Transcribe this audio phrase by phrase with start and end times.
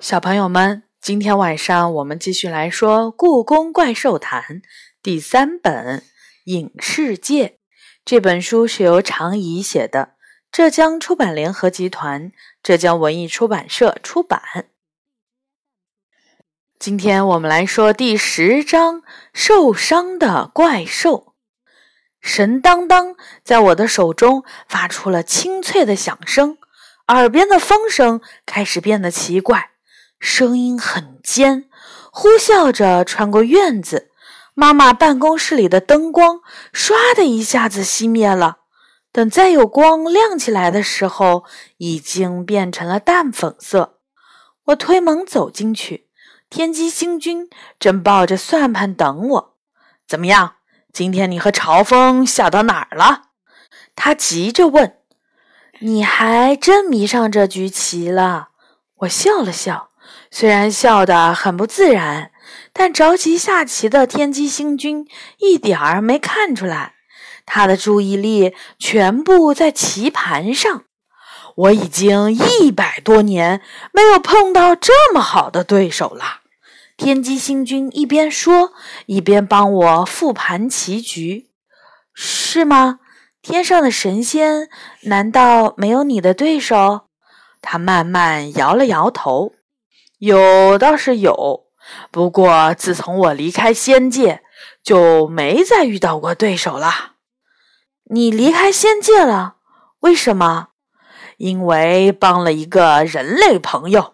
[0.00, 4.42] 小朋友们，今天晚上我们继续来说《故宫怪兽谈》
[5.02, 5.98] 第三本
[6.44, 7.46] 《影世界》。
[8.02, 10.14] 这本书是由常怡写的，
[10.50, 12.32] 浙江出版联合集团、
[12.62, 14.40] 浙江文艺出版社出版。
[16.78, 19.02] 今天我们来说第十章：
[19.34, 21.34] 受伤的怪兽。
[22.22, 26.56] 神当当在我的手中发出了清脆的响声，
[27.08, 29.72] 耳边的风声开始变得奇怪。
[30.20, 31.68] 声音很尖，
[32.12, 34.10] 呼啸着穿过院子。
[34.54, 36.40] 妈妈办公室里的灯光
[36.72, 38.58] 唰的一下子熄灭了。
[39.10, 41.44] 等再有光亮起来的时候，
[41.78, 43.98] 已经变成了淡粉色。
[44.66, 46.08] 我推门走进去，
[46.48, 49.56] 天机星君正抱着算盘等我。
[50.06, 50.56] 怎么样？
[50.92, 53.30] 今天你和朝风笑到哪儿了？
[53.96, 54.98] 他急着问。
[55.80, 58.48] 你还真迷上这局棋了？
[58.98, 59.89] 我笑了笑。
[60.30, 62.30] 虽然笑得很不自然，
[62.72, 65.06] 但着急下棋的天机星君
[65.38, 66.94] 一点儿没看出来。
[67.44, 70.84] 他的注意力全部在棋盘上。
[71.56, 73.60] 我已经一百多年
[73.92, 76.40] 没有碰到这么好的对手了。
[76.96, 78.72] 天机星君一边说，
[79.06, 81.50] 一边帮我复盘棋局。
[82.14, 83.00] 是吗？
[83.42, 84.68] 天上的神仙
[85.02, 87.08] 难道没有你的对手？
[87.60, 89.54] 他慢慢摇了摇头。
[90.20, 91.64] 有倒是有，
[92.10, 94.42] 不过自从我离开仙界，
[94.82, 97.12] 就没再遇到过对手了。
[98.10, 99.54] 你离开仙界了？
[100.00, 100.68] 为什么？
[101.38, 104.12] 因为帮了一个人类朋友，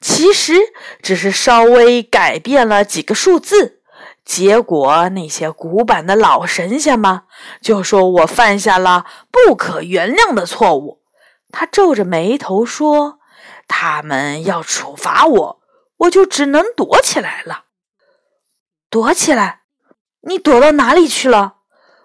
[0.00, 0.54] 其实
[1.02, 3.80] 只是稍微改变了几个数字，
[4.24, 7.22] 结果那些古板的老神仙们
[7.60, 11.02] 就说我犯下了不可原谅的错误。
[11.50, 13.17] 他皱着眉头说。
[13.68, 15.60] 他们要处罚我，
[15.98, 17.66] 我就只能躲起来了。
[18.90, 19.62] 躲起来？
[20.22, 21.58] 你躲到哪里去了？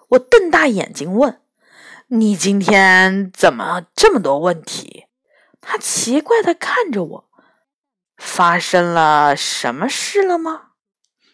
[0.10, 1.42] 我瞪大眼睛问。
[2.08, 5.06] 你今天怎么这么多问题？
[5.60, 7.30] 他奇怪的看着我。
[8.18, 10.68] 发生了什么事了吗？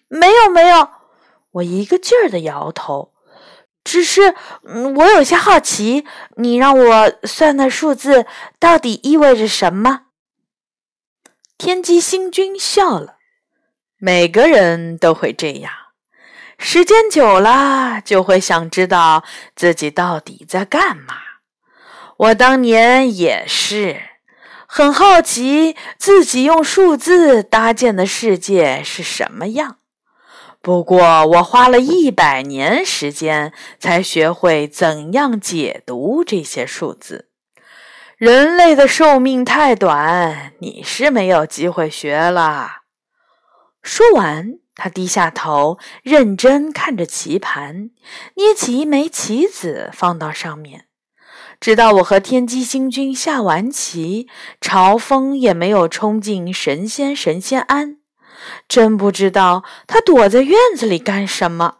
[0.07, 0.89] 没有，没有。
[1.51, 3.13] 我一个劲儿的摇头。
[3.83, 4.35] 只是，
[4.95, 6.05] 我有些好奇，
[6.37, 8.25] 你让我算的数字
[8.59, 10.05] 到底意味着什么？
[11.59, 13.17] 天机星君笑了，
[13.97, 15.69] 每个人都会这样，
[16.57, 19.25] 时间久了就会想知道
[19.57, 21.15] 自己到底在干嘛。
[22.15, 24.01] 我当年也是
[24.67, 29.79] 很好奇自己用数字搭建的世界是什么样，
[30.61, 37.28] 不过我花了一百年时间才学会怎样解读这些数字。
[38.19, 42.81] 人类的寿命太短，你是没有机会学了。
[43.81, 47.91] 说完，他低下头，认真看着棋盘，
[48.35, 50.87] 捏起一枚棋子放到上面。
[51.61, 54.27] 直到我和天机星君下完棋，
[54.59, 57.99] 朝风也没有冲进神仙神仙庵，
[58.67, 61.77] 真不知道他躲在院子里干什么。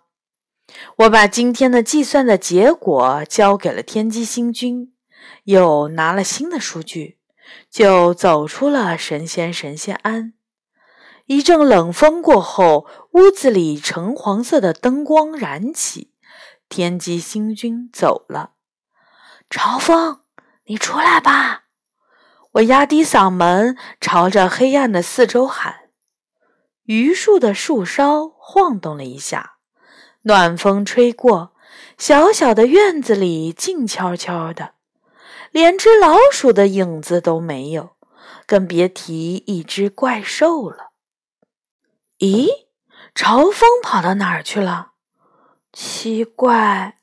[1.00, 4.94] 我把今天的计算的结果交给了天机星君。
[5.44, 7.18] 又拿了新的数据，
[7.70, 10.34] 就走出了神仙神仙庵。
[11.26, 16.12] 一阵冷风过后，屋子里橙黄色的灯光燃起。
[16.68, 18.52] 天机星君走了。
[19.50, 20.22] 朝风，
[20.66, 21.66] 你出来吧！
[22.54, 25.90] 我压低嗓门，朝着黑暗的四周喊。
[26.84, 29.58] 榆树的树梢晃动了一下，
[30.24, 31.54] 暖风吹过，
[31.98, 34.74] 小小的院子里静悄悄的。
[35.52, 37.92] 连只老鼠的影子都没有，
[38.46, 40.92] 更别提一只怪兽了。
[42.20, 42.48] 咦，
[43.16, 44.92] 朝风跑到哪儿去了？
[45.72, 46.98] 奇怪，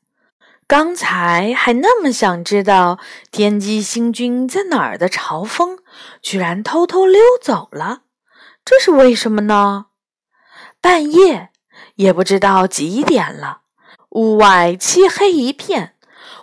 [0.66, 2.98] 刚才还那么想知道
[3.30, 5.78] 天机星君在哪儿的朝风，
[6.20, 8.02] 居然偷偷溜走了，
[8.64, 9.86] 这是为什么呢？
[10.80, 11.50] 半夜
[11.96, 13.62] 也不知道几点了，
[14.10, 15.95] 屋外漆黑一片。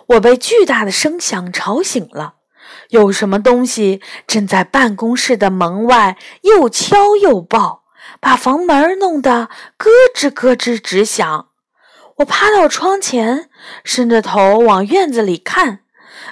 [0.06, 2.34] 我被巨大的声响吵醒了，
[2.90, 7.84] 有什么东西正在办公室的门外又敲又爆，
[8.20, 11.48] 把房门弄得咯吱咯吱直响。
[12.18, 13.48] 我趴到窗前，
[13.82, 15.80] 伸着头往院子里看，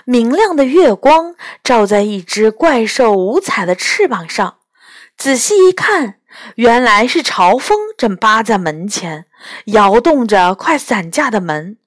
[0.04, 1.34] 明亮的月光
[1.64, 4.58] 照在一只怪兽五彩的翅膀上。
[5.16, 6.20] 仔细一看，
[6.54, 9.26] 原来是朝风正扒在门前，
[9.66, 11.78] 摇动着快散架的门。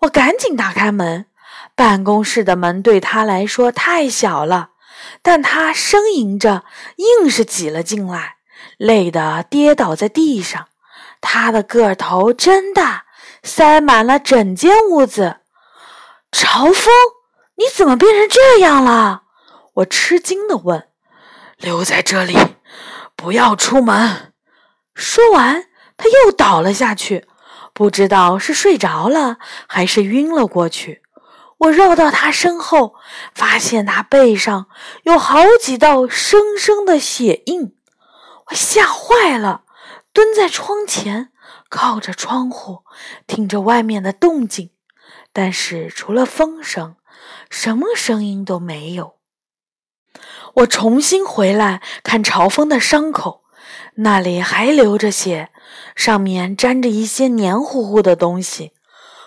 [0.00, 1.26] 我赶紧打开门。
[1.76, 4.70] 办公室的门对他来说太小了，
[5.22, 6.64] 但他呻吟着，
[6.96, 8.36] 硬是挤了进来，
[8.78, 10.68] 累得跌倒在地上。
[11.20, 13.06] 他的个头真大，
[13.42, 15.38] 塞满了整间屋子。
[16.30, 16.92] 朝风，
[17.56, 19.22] 你怎么变成这样了？
[19.74, 20.88] 我吃惊地问。
[21.56, 22.36] 留在这里，
[23.16, 24.32] 不要出门。
[24.94, 25.64] 说完，
[25.96, 27.26] 他又倒了下去，
[27.74, 29.36] 不知道是睡着了
[29.68, 31.02] 还是晕了过去。
[31.58, 32.94] 我绕到他身后，
[33.34, 34.66] 发现他背上
[35.02, 37.76] 有好几道深深的血印，
[38.46, 39.62] 我吓坏了，
[40.12, 41.30] 蹲在窗前，
[41.68, 42.82] 靠着窗户
[43.26, 44.70] 听着外面的动静，
[45.32, 46.96] 但是除了风声，
[47.48, 49.16] 什么声音都没有。
[50.56, 53.43] 我重新回来看朝风的伤口，
[53.96, 55.50] 那里还流着血，
[55.94, 58.72] 上面沾着一些黏糊糊的东西，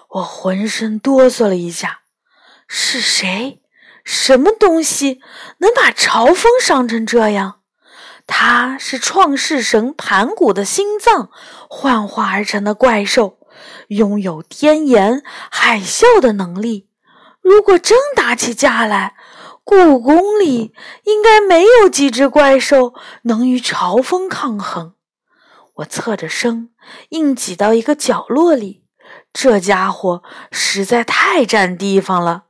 [0.10, 2.02] 我浑身哆嗦了一下。
[2.68, 3.62] 是谁？
[4.04, 5.22] 什么东西
[5.60, 7.62] 能把朝风伤成这样？
[8.26, 11.30] 他是创世神盘古的心脏
[11.70, 13.38] 幻化而成的怪兽，
[13.88, 16.90] 拥有天炎海啸的能力。
[17.42, 19.16] 如果真打起架来，
[19.70, 20.74] 故宫里
[21.04, 22.94] 应该没有几只怪兽
[23.24, 24.94] 能与朝风抗衡。
[25.74, 26.70] 我侧着身，
[27.10, 28.86] 硬挤到一个角落里。
[29.34, 32.46] 这家伙实在太占地方了。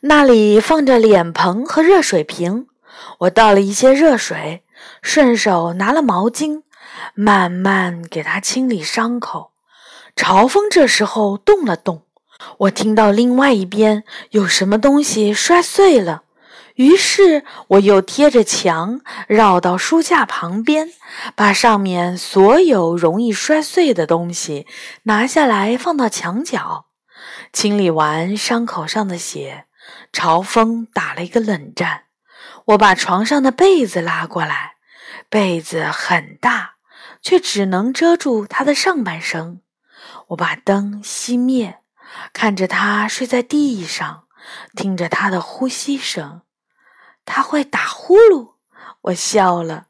[0.00, 2.68] 那里放着脸盆和热水瓶，
[3.18, 4.64] 我倒了一些热水，
[5.02, 6.62] 顺手拿了毛巾，
[7.12, 9.50] 慢慢给他清理伤口。
[10.16, 12.04] 朝风这时候动了动，
[12.60, 16.22] 我听到另外一边有什么东西摔碎了，
[16.80, 20.90] 于是我又贴着墙绕到书架旁边，
[21.34, 24.66] 把上面所有容易摔碎的东西
[25.02, 26.86] 拿下来放到墙角，
[27.52, 29.66] 清理完伤口上的血。
[30.10, 32.04] 朝风打了一个冷战，
[32.68, 34.76] 我把床上的被子拉过来，
[35.28, 36.76] 被子很大，
[37.20, 39.60] 却只能遮住他的上半身。
[40.28, 41.80] 我把灯熄灭，
[42.32, 44.24] 看着他睡在地上，
[44.74, 46.40] 听着他的呼吸声。
[47.24, 48.54] 他会打呼噜，
[49.02, 49.86] 我笑了。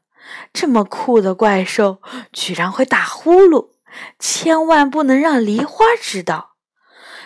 [0.53, 2.01] 这么酷的怪兽
[2.31, 3.69] 居然会打呼噜，
[4.19, 6.51] 千万不能让梨花知道。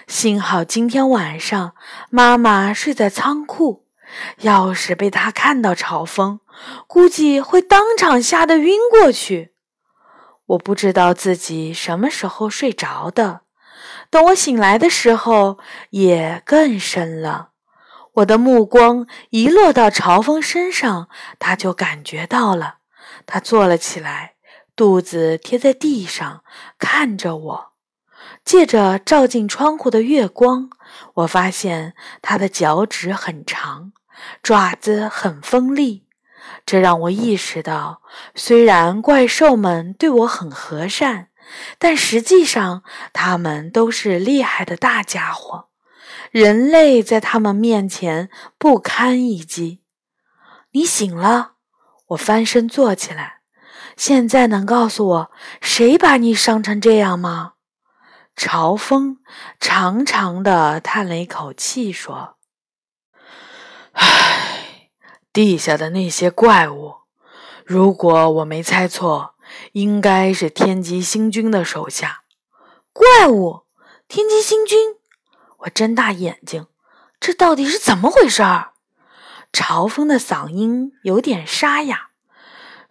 [0.07, 1.75] 幸好今天晚上
[2.09, 3.85] 妈妈睡在仓库，
[4.39, 6.39] 要是被她看到嘲讽，
[6.87, 9.53] 估计会当场吓得晕过去。
[10.45, 13.41] 我不知道自己什么时候睡着的，
[14.11, 15.57] 等我醒来的时候，
[15.89, 17.49] 夜更深了。
[18.15, 22.77] 我的目光一落到朝风身上，他就感觉到了。
[23.25, 24.35] 他坐了起来，
[24.75, 26.43] 肚子贴在地上，
[26.77, 27.71] 看着我。
[28.43, 30.69] 借着照进窗户的月光，
[31.15, 33.91] 我发现它的脚趾很长，
[34.41, 36.07] 爪子很锋利。
[36.65, 38.01] 这让我意识到，
[38.35, 41.29] 虽然怪兽们对我很和善，
[41.77, 42.83] 但实际上
[43.13, 45.69] 他们都是厉害的大家伙，
[46.31, 49.81] 人类在他们面前不堪一击。
[50.71, 51.53] 你醒了，
[52.07, 53.41] 我翻身坐起来。
[53.95, 55.31] 现在能告诉我
[55.61, 57.53] 谁把你伤成这样吗？
[58.35, 59.19] 朝风
[59.61, 62.35] 长长的叹了一口气，说
[63.93, 64.89] ：“唉，
[65.31, 66.95] 地下的那些怪物，
[67.63, 69.35] 如果我没猜错，
[69.71, 72.23] 应该是天极星君的手下。
[72.91, 73.61] 怪物，
[74.09, 74.95] 天极星君！
[75.65, 76.67] 我睁大眼睛，
[77.19, 78.73] 这到底是怎么回事儿？”
[79.51, 82.09] 朝风的嗓音有点沙哑。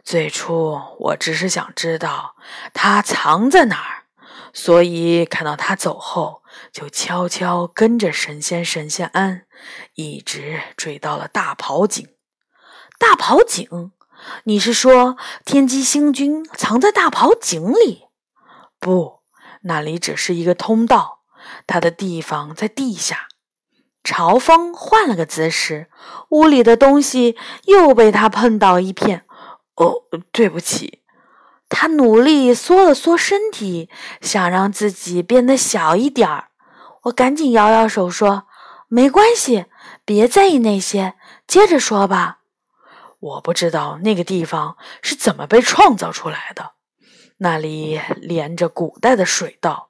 [0.03, 2.37] 最初，我只是想知道
[2.73, 4.05] 他藏在哪儿。
[4.53, 9.47] 所以看到他走后，就悄悄跟着神仙神仙庵，
[9.95, 12.09] 一直追到了大宝井。
[12.99, 13.93] 大宝井？
[14.45, 18.05] 你是说天机星君藏在大宝井里？
[18.79, 19.21] 不，
[19.63, 21.24] 那里只是一个通道，
[21.67, 23.29] 他的地方在地下。
[24.03, 25.89] 朝风换了个姿势，
[26.29, 29.25] 屋里的东西又被他碰到一片。
[29.77, 31.01] 哦，对不起。
[31.71, 33.89] 他努力缩了缩身体，
[34.21, 36.49] 想让自己变得小一点儿。
[37.05, 38.47] 我赶紧摇摇手说
[38.89, 39.65] ：“没关系，
[40.05, 41.15] 别在意那些，
[41.47, 42.41] 接着说吧。”
[43.19, 46.73] 我不知道那个地方是怎么被创造出来的。
[47.39, 49.89] 那里连着古代的水道，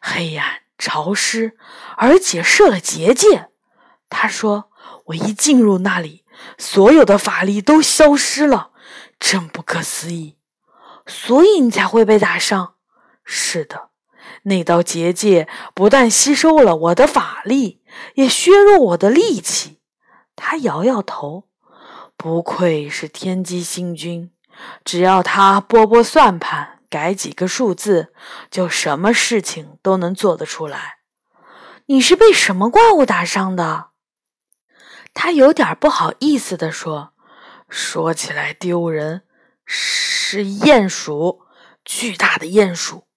[0.00, 1.56] 黑暗潮湿，
[1.96, 3.48] 而且设了结界。
[4.10, 4.70] 他说
[5.06, 6.26] ：“我一进入那里，
[6.58, 8.72] 所有的法力都消失了，
[9.18, 10.36] 真不可思议。”
[11.08, 12.74] 所以你才会被打伤。
[13.24, 13.88] 是的，
[14.42, 17.80] 那道结界不但吸收了我的法力，
[18.16, 19.80] 也削弱我的力气。
[20.36, 21.48] 他摇摇头，
[22.18, 24.30] 不愧是天机星君，
[24.84, 28.12] 只要他拨拨算盘，改几个数字，
[28.52, 30.98] 就什么事情都能做得出来。
[31.86, 33.86] 你是被什么怪物打伤的？
[35.12, 37.12] 他有点不好意思地说
[37.68, 39.22] ：“说起来丢人，
[39.66, 41.40] 是鼹鼠，
[41.84, 43.08] 巨大的鼹鼠，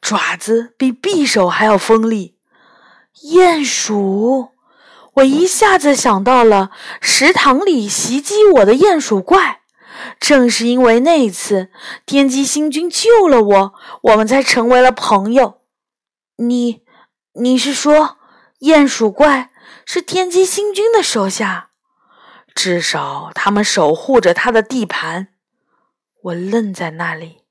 [0.00, 2.36] 爪子比匕首还要锋利。
[3.22, 4.48] 鼹鼠，
[5.14, 9.59] 我一下子想到了食堂里袭击我的鼹鼠怪。
[10.18, 11.70] 正是因为那次
[12.06, 15.60] 天机星君救了我，我们才成为了朋友。
[16.36, 16.82] 你，
[17.34, 18.18] 你是说
[18.60, 19.50] 鼹鼠怪？”
[19.86, 21.70] 是天机星君的手下，
[22.54, 25.28] 至少他们守护着他的地盘。
[26.22, 27.42] 我愣在那里，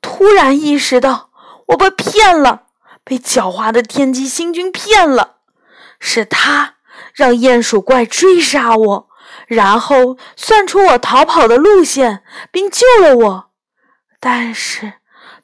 [0.00, 1.30] 突然意识到
[1.68, 2.66] 我被骗了，
[3.02, 5.38] 被狡猾的天机星君骗了。
[5.98, 6.76] 是他
[7.12, 9.09] 让鼹鼠怪追杀我，
[9.50, 13.50] 然后算出我逃跑的路线，并救了我。
[14.20, 14.92] 但是，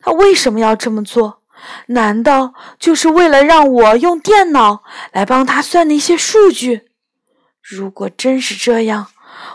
[0.01, 1.43] 他为什么要这么做？
[1.87, 6.89] 难道就是为了让我用电脑来帮他算那些数据？
[7.61, 9.09] 如果真是这样，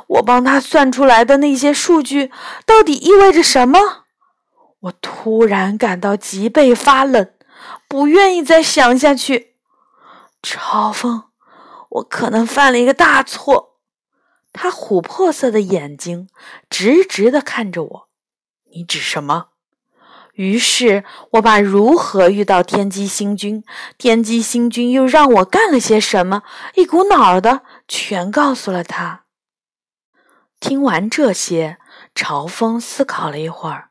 [0.08, 2.30] 我帮他算出来的那些数据
[2.66, 3.80] 到底意味着什么？
[4.82, 7.32] 我突然感到脊背发冷，
[7.88, 9.54] 不愿意再想下去。
[10.44, 11.24] 嘲讽，
[11.88, 13.71] 我可能犯了一个大错。
[14.54, 16.28] 他琥珀色的眼睛
[16.70, 18.10] 直直地看着我。
[18.74, 19.48] 你指什么？
[20.34, 23.64] 于是我把如何遇到天机星君，
[23.98, 26.44] 天机星君又让我干了些什么，
[26.76, 29.26] 一股脑儿的全告诉了他。
[30.60, 31.80] 听完这些，
[32.16, 33.90] 朝风思考了一会儿。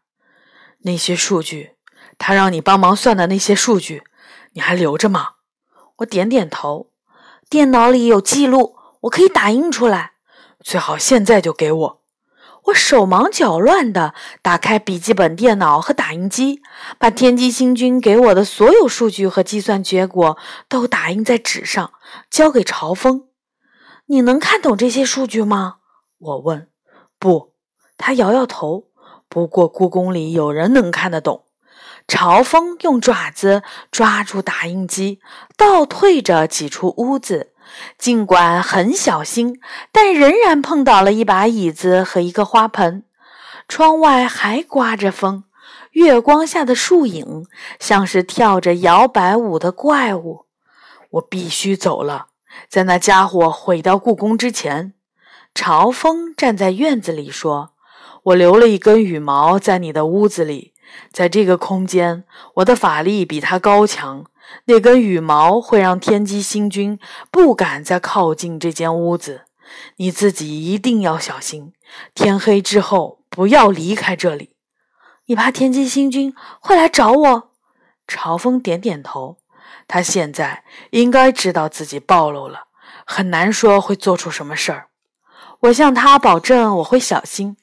[0.78, 1.76] 那些数据，
[2.16, 4.02] 他让你帮忙算的那些数据，
[4.52, 5.32] 你还留着吗？
[5.96, 6.90] 我点点头。
[7.50, 10.09] 电脑里有记录，我可以打印出来。
[10.62, 12.00] 最好现在就给我。
[12.64, 16.60] 我手忙脚乱地打开笔记本电脑和打印机，
[16.98, 20.36] 把天机星君给我的所有数据和计算结果
[20.68, 21.92] 都打印在纸上，
[22.30, 23.28] 交给朝风。
[24.06, 25.76] 你能看懂这些数据吗？
[26.18, 26.68] 我问。
[27.18, 27.54] 不，
[27.96, 28.88] 他摇摇头。
[29.28, 31.44] 不过故宫里有人能看得懂。
[32.08, 35.20] 朝风用爪子抓住打印机，
[35.56, 37.49] 倒退着挤出屋子。
[37.98, 39.60] 尽管很小心，
[39.92, 43.04] 但仍然碰倒了一把椅子和一个花盆。
[43.68, 45.44] 窗外还刮着风，
[45.92, 47.46] 月光下的树影
[47.78, 50.46] 像是跳着摇摆舞的怪物。
[51.10, 52.26] 我必须走了，
[52.68, 54.94] 在那家伙毁掉故宫之前。
[55.54, 57.74] 朝风站在院子里说
[58.22, 60.72] ：“我留了一根羽毛在你的屋子里，
[61.12, 62.24] 在这个空间，
[62.54, 64.24] 我的法力比他高强。”
[64.64, 66.98] 那根羽毛会让天机星君
[67.30, 69.42] 不敢再靠近这间屋子，
[69.96, 71.72] 你自己一定要小心。
[72.14, 74.54] 天黑之后不要离开这里。
[75.26, 77.50] 你怕天机星君会来找我？
[78.06, 79.36] 朝风点点头。
[79.86, 82.64] 他现在应该知道自己暴露了，
[83.04, 84.88] 很难说会做出什么事儿。
[85.60, 87.56] 我向他保证我会小心。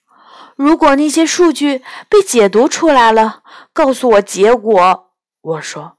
[0.56, 5.12] 如果那些数据被解读出来了，告诉我结果。
[5.41, 5.97] 我说。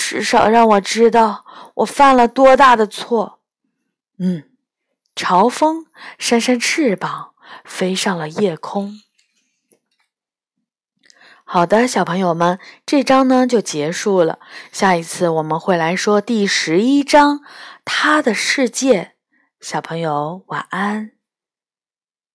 [0.00, 3.40] 至少让我知道我犯了多大的错。
[4.18, 4.44] 嗯，
[5.14, 5.86] 朝风
[6.18, 8.94] 扇扇翅膀，飞上了夜空。
[11.44, 14.40] 好的，小朋友们，这章呢就结束了。
[14.72, 17.36] 下一次我们会来说第十一章
[17.84, 19.02] 《他的世界》。
[19.60, 21.19] 小朋友晚安。